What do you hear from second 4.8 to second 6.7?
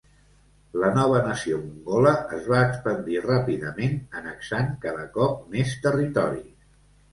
cada cop més territoris.